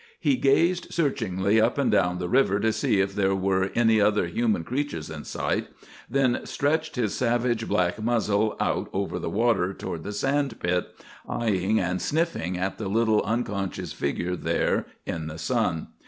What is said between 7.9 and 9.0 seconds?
muzzle out